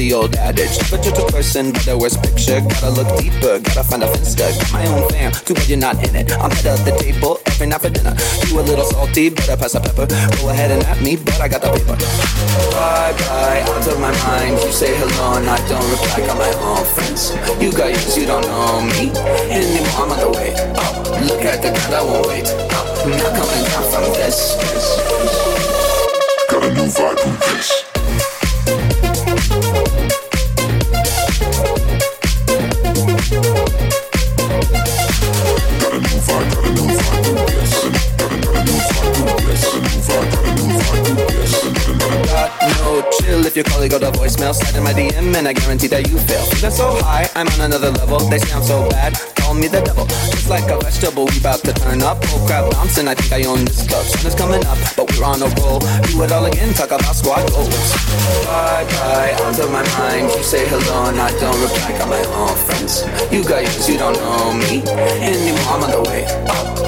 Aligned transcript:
the 0.00 0.14
old 0.14 0.34
adage. 0.36 0.80
Never 0.80 0.96
judge 0.96 1.20
a 1.20 1.26
person 1.28 1.72
by 1.76 1.84
the 1.84 1.92
worst 1.92 2.24
picture. 2.24 2.64
Gotta 2.64 2.88
look 2.96 3.10
deeper, 3.20 3.60
gotta 3.60 3.84
find 3.84 4.02
a 4.02 4.08
finster. 4.08 4.48
Got 4.48 4.72
my 4.72 4.84
own 4.88 5.04
fam, 5.12 5.30
too 5.44 5.52
bad 5.52 5.68
you're 5.68 5.76
not 5.76 6.00
in 6.00 6.16
it. 6.16 6.32
I'm 6.40 6.50
head 6.56 6.72
of 6.72 6.80
the 6.88 6.96
table 6.96 7.36
every 7.44 7.68
night 7.68 7.84
for 7.84 7.92
dinner. 7.92 8.16
You 8.48 8.60
a 8.60 8.64
little 8.64 8.88
salty, 8.88 9.28
better 9.28 9.60
pass 9.60 9.76
the 9.76 9.80
pepper. 9.84 10.08
Go 10.08 10.48
ahead 10.48 10.72
and 10.72 10.80
at 10.88 11.04
me, 11.04 11.20
but 11.20 11.36
I 11.36 11.52
got 11.52 11.60
the 11.60 11.68
paper. 11.76 12.00
Bye 12.72 13.12
bye, 13.28 13.60
out 13.60 13.84
of 13.84 14.00
my 14.00 14.08
mind. 14.24 14.56
You 14.64 14.72
say 14.72 14.96
hello 14.96 15.36
and 15.36 15.44
I 15.44 15.60
don't 15.68 15.84
reply. 15.92 16.24
Got 16.24 16.38
my 16.40 16.52
own 16.64 16.84
friends. 16.96 17.36
You 17.60 17.68
got 17.68 17.92
yours, 17.92 18.16
you 18.16 18.24
don't 18.24 18.48
know 18.48 18.80
me 18.96 19.12
anymore. 19.52 20.00
I'm 20.00 20.16
on 20.16 20.18
the 20.24 20.30
way. 20.32 20.56
Oh, 20.80 20.96
look 21.28 21.44
at 21.44 21.60
the 21.60 21.76
ground, 21.76 21.92
I 21.92 22.00
won't 22.00 22.24
wait. 22.24 22.48
Oh, 22.48 23.04
not 23.04 23.36
coming 23.36 23.64
down 23.68 23.84
from 23.92 24.08
this. 24.16 24.56
Got 26.48 26.64
a 26.64 26.72
new 26.72 26.88
vibe 26.88 27.20
from 27.20 27.36
this. 27.52 27.99
Your 43.60 43.68
colleague 43.68 43.90
got 43.90 44.02
a 44.02 44.10
voicemail. 44.16 44.54
Slide 44.56 44.76
in 44.76 44.84
my 44.84 44.92
DM 44.96 45.36
and 45.36 45.46
I 45.46 45.52
guarantee 45.52 45.88
that 45.88 46.08
you 46.08 46.16
fail. 46.24 46.44
Feeling 46.56 46.72
so 46.72 46.96
high, 47.04 47.28
I'm 47.36 47.46
on 47.48 47.60
another 47.60 47.90
level. 47.92 48.18
They 48.32 48.38
sound 48.38 48.64
so 48.64 48.88
bad, 48.88 49.12
call 49.36 49.52
me 49.52 49.68
the 49.68 49.84
devil. 49.84 50.06
Just 50.32 50.48
like 50.48 50.64
a 50.72 50.80
vegetable, 50.80 51.28
we 51.28 51.36
about 51.36 51.60
to 51.68 51.72
turn 51.76 52.00
up. 52.00 52.16
Oh 52.32 52.40
crap, 52.48 52.72
bouncing, 52.72 53.08
I 53.08 53.14
think 53.14 53.28
I 53.36 53.44
own 53.44 53.68
this 53.68 53.84
club. 53.84 54.04
Sun 54.08 54.24
is 54.24 54.34
coming 54.34 54.64
up, 54.64 54.80
but 54.96 55.12
we're 55.12 55.28
on 55.28 55.44
a 55.44 55.48
roll. 55.60 55.78
Do 56.08 56.24
it 56.24 56.32
all 56.32 56.46
again, 56.48 56.72
talk 56.72 56.88
about 56.88 57.12
squad 57.12 57.44
goals. 57.52 57.68
Bye 58.48 58.88
bye, 58.96 59.36
out 59.44 59.58
of 59.60 59.68
my 59.68 59.84
mind. 60.00 60.32
You 60.32 60.42
say 60.42 60.64
hello 60.64 61.12
and 61.12 61.20
I 61.20 61.28
don't 61.36 61.60
reply. 61.60 61.92
Got 62.00 62.08
my 62.08 62.24
own 62.40 62.56
friends. 62.64 63.04
You 63.28 63.44
got 63.44 63.60
yours, 63.60 63.88
you 63.88 64.00
don't 64.00 64.16
know 64.16 64.56
me 64.56 64.80
anymore. 65.20 65.68
I'm 65.68 65.84
on 65.84 65.90
the 65.92 66.00
way. 66.08 66.24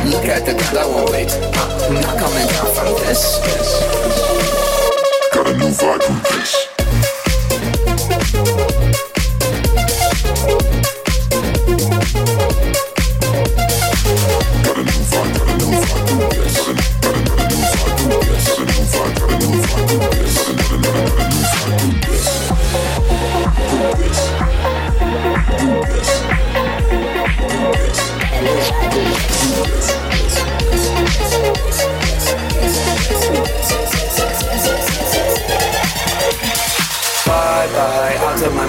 Look 0.08 0.24
at 0.24 0.48
the 0.48 0.56
ground, 0.56 0.78
I 0.80 0.86
won't 0.88 1.12
wait. 1.12 1.28
I'm 1.52 2.00
not 2.00 2.16
coming 2.16 2.48
down 2.48 2.68
from 2.72 2.96
this. 3.04 3.36
Got 3.44 3.60
a 3.60 4.41
new 5.72 5.78
vibe 5.78 6.02
from 6.02 6.71